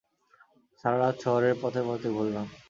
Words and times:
সারা 0.79 0.97
রাত 0.99 1.15
শহরের 1.23 1.55
পথে-পথে 1.61 2.09
ঘূরলাম। 2.09 2.47